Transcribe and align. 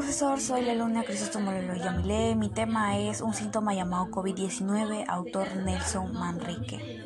profesor, 0.00 0.40
soy 0.40 0.62
la 0.62 0.72
alumna 0.72 1.04
Crisóstomo. 1.04 1.52
Mi 2.36 2.48
tema 2.48 2.96
es 2.96 3.20
un 3.20 3.34
síntoma 3.34 3.74
llamado 3.74 4.06
COVID-19, 4.06 5.04
autor 5.06 5.54
Nelson 5.56 6.14
Manrique. 6.14 7.04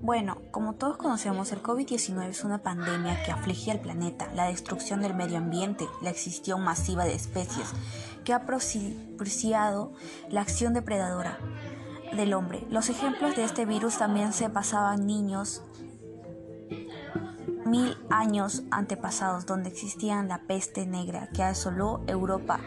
Bueno, 0.00 0.38
como 0.52 0.74
todos 0.74 0.96
conocemos, 0.96 1.50
el 1.50 1.60
COVID-19 1.60 2.28
es 2.28 2.44
una 2.44 2.58
pandemia 2.58 3.20
que 3.24 3.32
aflige 3.32 3.72
al 3.72 3.80
planeta, 3.80 4.30
la 4.32 4.46
destrucción 4.46 5.02
del 5.02 5.12
medio 5.12 5.38
ambiente, 5.38 5.88
la 6.00 6.10
extinción 6.10 6.62
masiva 6.62 7.04
de 7.04 7.14
especies, 7.14 7.72
que 8.24 8.32
ha 8.32 8.46
propiciado 8.46 9.92
la 10.30 10.42
acción 10.42 10.72
depredadora 10.72 11.40
del 12.14 12.32
hombre. 12.34 12.64
Los 12.70 12.90
ejemplos 12.90 13.34
de 13.34 13.42
este 13.42 13.64
virus 13.64 13.98
también 13.98 14.32
se 14.32 14.48
pasaban 14.50 15.04
niños 15.04 15.62
mil 17.66 17.96
años 18.10 18.62
antepasados, 18.70 19.46
donde 19.46 19.68
existía 19.68 20.22
la 20.22 20.42
peste 20.42 20.86
negra 20.86 21.28
que 21.32 21.42
asoló 21.42 22.02
Europa 22.06 22.60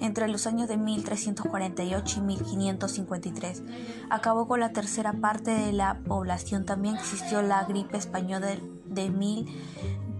entre 0.00 0.28
los 0.28 0.46
años 0.46 0.68
de 0.68 0.76
1348 0.76 2.18
y 2.18 2.22
1553. 2.22 3.62
Acabó 4.10 4.46
con 4.46 4.60
la 4.60 4.72
tercera 4.72 5.12
parte 5.14 5.50
de 5.50 5.72
la 5.72 5.98
población. 6.06 6.64
También 6.64 6.96
existió 6.96 7.42
la 7.42 7.64
gripe 7.64 7.96
española 7.96 8.48
de, 8.86 9.10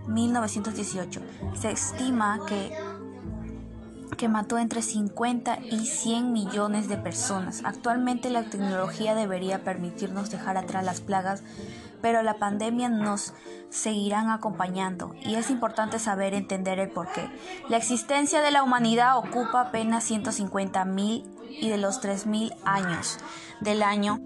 1918. 0.09 1.21
Se 1.55 1.71
estima 1.71 2.41
que 2.47 2.73
que 4.17 4.29
mató 4.29 4.59
entre 4.59 4.83
50 4.83 5.59
y 5.71 5.87
100 5.87 6.33
millones 6.33 6.89
de 6.89 6.97
personas. 6.97 7.63
Actualmente 7.65 8.31
la 8.31 8.45
tecnología 8.45 9.15
debería 9.15 9.63
permitirnos 9.63 10.31
dejar 10.31 10.57
atrás 10.57 10.85
las 10.85 11.01
plagas, 11.01 11.43
pero 12.07 12.23
la 12.23 12.35
pandemia 12.35 12.89
nos 12.89 13.35
seguirán 13.69 14.31
acompañando 14.31 15.13
y 15.23 15.35
es 15.35 15.51
importante 15.51 15.99
saber 15.99 16.35
entender 16.35 16.79
el 16.79 16.89
porqué. 16.89 17.29
La 17.69 17.79
existencia 17.79 18.43
de 18.43 18.53
la 18.53 18.63
humanidad 18.63 19.19
ocupa 19.19 19.61
apenas 19.61 20.05
150 20.05 20.85
mil 20.85 21.29
y 21.51 21.69
de 21.69 21.79
los 21.79 22.01
3 22.01 22.27
mil 22.27 22.55
años 22.65 23.19
del 23.61 23.83
año 23.83 24.21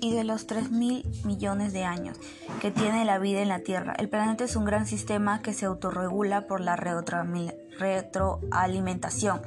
y 0.00 0.14
de 0.14 0.24
los 0.24 0.46
3 0.46 0.70
mil 0.70 1.04
millones 1.22 1.74
de 1.74 1.84
años 1.84 2.16
que 2.62 2.70
tiene 2.70 3.04
la 3.04 3.18
vida 3.18 3.42
en 3.42 3.50
la 3.50 3.58
Tierra. 3.58 3.92
El 3.98 4.08
planeta 4.08 4.44
es 4.44 4.56
un 4.56 4.64
gran 4.64 4.86
sistema 4.86 5.42
que 5.42 5.52
se 5.52 5.66
autorregula 5.66 6.46
por 6.46 6.62
la 6.62 6.76
retroalimentación 6.76 9.42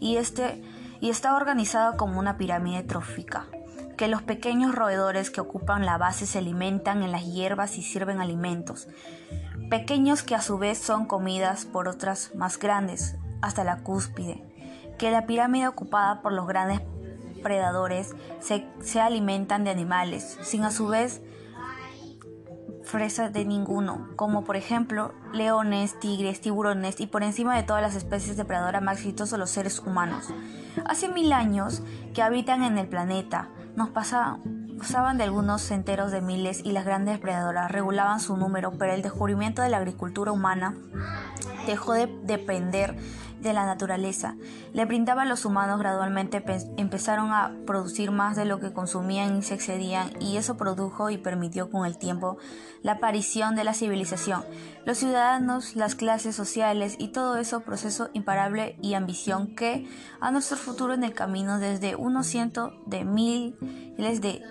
y, 0.00 0.18
este, 0.18 0.62
y 1.00 1.08
está 1.08 1.34
organizado 1.34 1.96
como 1.96 2.18
una 2.18 2.36
pirámide 2.36 2.82
trófica 2.82 3.46
que 3.96 4.08
los 4.08 4.22
pequeños 4.22 4.74
roedores 4.74 5.30
que 5.30 5.40
ocupan 5.40 5.86
la 5.86 5.98
base 5.98 6.26
se 6.26 6.38
alimentan 6.38 7.02
en 7.02 7.12
las 7.12 7.24
hierbas 7.24 7.78
y 7.78 7.82
sirven 7.82 8.20
alimentos, 8.20 8.88
pequeños 9.70 10.22
que 10.22 10.34
a 10.34 10.42
su 10.42 10.58
vez 10.58 10.78
son 10.78 11.06
comidas 11.06 11.64
por 11.64 11.88
otras 11.88 12.34
más 12.34 12.58
grandes, 12.58 13.16
hasta 13.40 13.64
la 13.64 13.82
cúspide, 13.82 14.42
que 14.98 15.10
la 15.10 15.26
pirámide 15.26 15.68
ocupada 15.68 16.22
por 16.22 16.32
los 16.32 16.46
grandes 16.46 16.80
predadores 17.42 18.14
se, 18.40 18.66
se 18.80 19.00
alimentan 19.00 19.64
de 19.64 19.70
animales, 19.70 20.38
sin 20.42 20.64
a 20.64 20.70
su 20.70 20.88
vez 20.88 21.22
fresas 22.86 23.32
de 23.32 23.44
ninguno, 23.44 24.08
como 24.16 24.44
por 24.44 24.56
ejemplo 24.56 25.12
leones, 25.32 25.98
tigres, 25.98 26.40
tiburones 26.40 27.00
y 27.00 27.06
por 27.06 27.22
encima 27.22 27.56
de 27.56 27.64
todas 27.64 27.82
las 27.82 27.96
especies 27.96 28.36
depredadoras 28.36 28.82
más 28.82 28.98
exitosos 28.98 29.38
los 29.38 29.50
seres 29.50 29.80
humanos. 29.80 30.28
Hace 30.86 31.08
mil 31.08 31.32
años 31.32 31.82
que 32.14 32.22
habitan 32.22 32.62
en 32.62 32.78
el 32.78 32.88
planeta, 32.88 33.50
nos 33.76 33.90
pasaban 33.90 35.18
de 35.18 35.24
algunos 35.24 35.62
centeros 35.62 36.10
de 36.10 36.20
miles 36.22 36.62
y 36.64 36.72
las 36.72 36.84
grandes 36.84 37.14
depredadoras 37.14 37.70
regulaban 37.70 38.20
su 38.20 38.36
número, 38.36 38.72
pero 38.72 38.92
el 38.92 39.02
descubrimiento 39.02 39.62
de 39.62 39.68
la 39.68 39.76
agricultura 39.76 40.32
humana 40.32 40.74
dejó 41.66 41.92
de 41.92 42.08
depender 42.24 42.96
de 43.46 43.54
la 43.54 43.64
naturaleza. 43.64 44.36
Le 44.72 44.84
brindaba 44.84 45.22
a 45.22 45.26
los 45.26 45.44
humanos 45.44 45.78
gradualmente 45.78 46.44
empezaron 46.76 47.32
a 47.32 47.54
producir 47.66 48.10
más 48.10 48.36
de 48.36 48.44
lo 48.44 48.60
que 48.60 48.72
consumían 48.72 49.36
y 49.38 49.42
se 49.42 49.54
excedían 49.54 50.10
y 50.20 50.36
eso 50.36 50.56
produjo 50.56 51.10
y 51.10 51.18
permitió 51.18 51.70
con 51.70 51.86
el 51.86 51.96
tiempo 51.96 52.38
la 52.82 52.92
aparición 52.92 53.54
de 53.54 53.64
la 53.64 53.74
civilización. 53.74 54.44
Los 54.84 54.98
ciudadanos, 54.98 55.76
las 55.76 55.94
clases 55.94 56.34
sociales 56.34 56.96
y 56.98 57.08
todo 57.08 57.36
eso 57.36 57.60
proceso 57.60 58.10
imparable 58.12 58.76
y 58.82 58.94
ambición 58.94 59.54
que 59.54 59.88
a 60.20 60.30
nuestro 60.30 60.56
futuro 60.56 60.94
en 60.94 61.04
el 61.04 61.14
camino 61.14 61.58
desde 61.58 61.96
unos 61.96 62.26
cientos 62.26 62.72
de 62.86 63.04
miles 63.04 64.20
de 64.20 64.42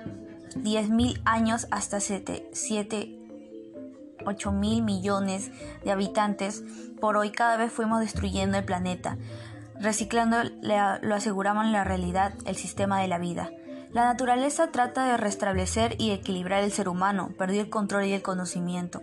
diez 0.55 0.89
mil 0.89 1.21
años 1.25 1.67
hasta 1.71 1.99
siete, 1.99 2.49
siete 2.53 3.24
8 4.25 4.51
mil 4.51 4.83
millones 4.83 5.51
de 5.83 5.91
habitantes, 5.91 6.63
por 6.99 7.17
hoy 7.17 7.31
cada 7.31 7.57
vez 7.57 7.71
fuimos 7.71 7.99
destruyendo 7.99 8.57
el 8.57 8.65
planeta, 8.65 9.17
reciclando, 9.79 10.37
lo 10.61 11.15
aseguramos 11.15 11.65
en 11.65 11.71
la 11.71 11.83
realidad, 11.83 12.33
el 12.45 12.55
sistema 12.55 13.01
de 13.01 13.07
la 13.07 13.17
vida. 13.17 13.51
La 13.91 14.05
naturaleza 14.05 14.71
trata 14.71 15.05
de 15.05 15.17
restablecer 15.17 15.95
y 15.97 16.11
equilibrar 16.11 16.63
el 16.63 16.71
ser 16.71 16.89
humano, 16.89 17.31
perdió 17.37 17.61
el 17.61 17.69
control 17.69 18.05
y 18.05 18.13
el 18.13 18.21
conocimiento 18.21 19.01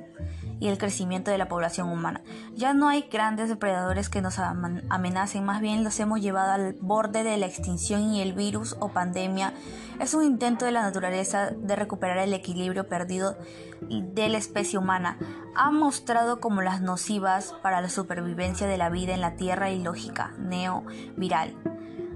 y 0.63 0.69
el 0.69 0.79
crecimiento 0.79 1.33
de 1.33 1.39
la 1.39 1.49
población 1.49 1.89
humana. 1.89 2.23
Ya 2.55 2.73
no 2.73 2.89
hay 2.89 3.09
grandes 3.11 3.49
depredadores 3.49 4.09
que 4.09 4.23
nos 4.23 4.39
amenacen, 4.39 5.45
más 5.45 5.61
bien 5.61 5.83
los 5.83 5.99
hemos 5.99 6.21
llevado 6.21 6.53
al 6.53 6.75
borde 6.81 7.25
de 7.25 7.37
la 7.37 7.47
extinción 7.47 8.15
y 8.15 8.23
el 8.23 8.33
virus 8.33 8.77
o 8.79 8.91
pandemia 8.91 9.55
es 9.99 10.15
un 10.15 10.23
intento 10.23 10.65
de 10.65 10.71
la 10.71 10.83
naturaleza 10.83 11.51
de 11.51 11.75
recuperar 11.75 12.19
el 12.19 12.33
equilibrio 12.33 12.87
perdido 12.87 13.37
de 13.81 14.29
la 14.29 14.39
especie 14.39 14.79
humana. 14.79 15.19
Ha 15.57 15.73
mostrado 15.73 16.39
como 16.39 16.63
las 16.63 16.81
nocivas 16.81 17.57
para 17.61 17.81
la 17.81 17.89
supervivencia 17.89 18.69
de 18.69 18.79
la 18.79 18.89
vida 18.89 19.15
en 19.15 19.21
la 19.21 19.35
Tierra 19.35 19.71
y 19.71 19.83
lógica 19.83 20.33
neoviral. 20.39 21.57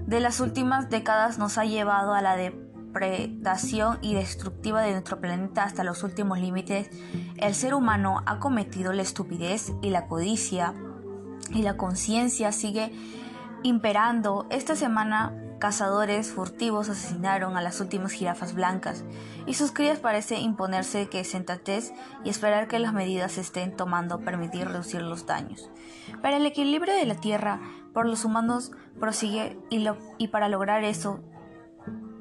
De 0.05 0.21
las 0.21 0.39
últimas 0.39 0.89
décadas 0.89 1.37
nos 1.37 1.57
ha 1.57 1.65
llevado 1.65 2.13
a 2.13 2.21
la 2.21 2.37
de 2.37 2.66
predación 2.97 3.99
y 4.01 4.15
destructiva 4.15 4.81
de 4.81 4.91
nuestro 4.91 5.19
planeta 5.19 5.61
hasta 5.61 5.83
los 5.83 6.01
últimos 6.01 6.39
límites, 6.39 6.89
el 7.37 7.53
ser 7.53 7.75
humano 7.75 8.23
ha 8.25 8.39
cometido 8.39 8.91
la 8.91 9.03
estupidez 9.03 9.71
y 9.83 9.91
la 9.91 10.07
codicia 10.07 10.73
y 11.53 11.61
la 11.61 11.77
conciencia 11.77 12.51
sigue 12.51 12.91
imperando. 13.61 14.47
Esta 14.49 14.75
semana 14.75 15.31
cazadores 15.59 16.31
furtivos 16.31 16.89
asesinaron 16.89 17.55
a 17.55 17.61
las 17.61 17.79
últimas 17.81 18.13
jirafas 18.13 18.55
blancas 18.55 19.03
y 19.45 19.53
sus 19.53 19.71
crías 19.71 19.99
parece 19.99 20.39
imponerse 20.39 21.07
que 21.07 21.23
sensatez 21.23 21.93
y 22.23 22.29
esperar 22.29 22.67
que 22.67 22.79
las 22.79 22.93
medidas 22.93 23.33
se 23.33 23.41
estén 23.41 23.75
tomando 23.75 24.21
permitir 24.21 24.67
reducir 24.67 25.03
los 25.03 25.27
daños. 25.27 25.69
Para 26.23 26.37
el 26.37 26.47
equilibrio 26.47 26.95
de 26.95 27.05
la 27.05 27.15
Tierra 27.15 27.59
por 27.93 28.07
los 28.07 28.25
humanos 28.25 28.71
prosigue 28.99 29.59
y 30.17 30.27
para 30.29 30.49
lograr 30.49 30.83
eso 30.83 31.19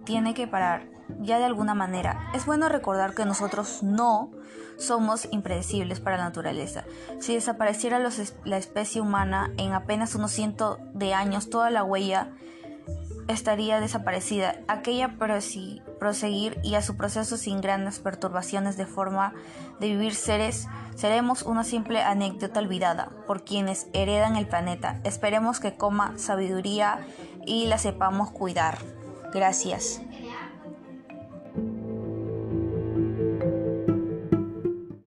tiene 0.06 0.32
que 0.32 0.46
parar 0.46 0.86
ya 1.20 1.38
de 1.38 1.44
alguna 1.44 1.74
manera. 1.74 2.30
Es 2.34 2.46
bueno 2.46 2.70
recordar 2.70 3.14
que 3.14 3.26
nosotros 3.26 3.82
no 3.82 4.30
somos 4.78 5.28
impredecibles 5.30 6.00
para 6.00 6.16
la 6.16 6.24
naturaleza. 6.24 6.84
Si 7.20 7.34
desapareciera 7.34 7.98
la 8.44 8.56
especie 8.56 9.00
humana 9.00 9.50
en 9.58 9.72
apenas 9.72 10.14
unos 10.14 10.32
cientos 10.32 10.78
de 10.94 11.12
años, 11.12 11.50
toda 11.50 11.70
la 11.70 11.84
huella 11.84 12.30
estaría 13.28 13.80
desaparecida. 13.80 14.56
Aquella 14.68 15.16
proseguir 15.98 16.58
y 16.62 16.74
a 16.74 16.82
su 16.82 16.96
proceso 16.96 17.36
sin 17.36 17.60
grandes 17.60 17.98
perturbaciones 17.98 18.76
de 18.76 18.86
forma 18.86 19.32
de 19.80 19.88
vivir 19.88 20.14
seres, 20.14 20.68
seremos 20.94 21.42
una 21.42 21.64
simple 21.64 22.02
anécdota 22.02 22.60
olvidada 22.60 23.10
por 23.26 23.44
quienes 23.44 23.88
heredan 23.92 24.36
el 24.36 24.46
planeta. 24.46 25.00
Esperemos 25.04 25.60
que 25.60 25.76
coma 25.76 26.16
sabiduría 26.16 27.06
y 27.44 27.66
la 27.66 27.78
sepamos 27.78 28.30
cuidar. 28.30 28.78
Gracias. 29.36 30.02